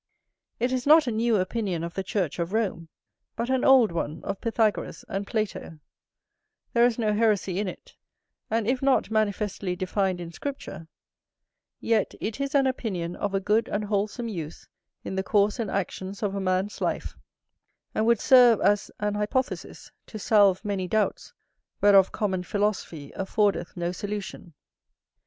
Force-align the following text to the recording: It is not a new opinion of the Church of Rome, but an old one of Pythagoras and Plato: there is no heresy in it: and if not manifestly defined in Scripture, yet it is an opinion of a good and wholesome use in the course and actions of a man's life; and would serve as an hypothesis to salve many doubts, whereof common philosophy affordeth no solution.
It 0.59 0.71
is 0.71 0.87
not 0.87 1.05
a 1.05 1.11
new 1.11 1.35
opinion 1.35 1.83
of 1.83 1.93
the 1.93 2.01
Church 2.03 2.39
of 2.39 2.53
Rome, 2.53 2.89
but 3.35 3.51
an 3.51 3.63
old 3.63 3.91
one 3.91 4.23
of 4.23 4.41
Pythagoras 4.41 5.05
and 5.07 5.27
Plato: 5.27 5.77
there 6.73 6.87
is 6.87 6.97
no 6.97 7.13
heresy 7.13 7.59
in 7.59 7.67
it: 7.67 7.95
and 8.49 8.67
if 8.67 8.81
not 8.81 9.11
manifestly 9.11 9.75
defined 9.75 10.19
in 10.19 10.31
Scripture, 10.31 10.87
yet 11.79 12.15
it 12.19 12.39
is 12.41 12.55
an 12.55 12.65
opinion 12.65 13.15
of 13.15 13.35
a 13.35 13.39
good 13.39 13.67
and 13.67 13.83
wholesome 13.85 14.27
use 14.27 14.67
in 15.03 15.13
the 15.17 15.21
course 15.23 15.59
and 15.59 15.69
actions 15.69 16.23
of 16.23 16.33
a 16.33 16.41
man's 16.41 16.81
life; 16.81 17.15
and 17.93 18.07
would 18.07 18.19
serve 18.19 18.59
as 18.59 18.89
an 18.99 19.13
hypothesis 19.13 19.91
to 20.07 20.17
salve 20.17 20.65
many 20.65 20.87
doubts, 20.87 21.31
whereof 21.79 22.11
common 22.11 22.41
philosophy 22.41 23.11
affordeth 23.15 23.77
no 23.77 23.91
solution. 23.91 24.55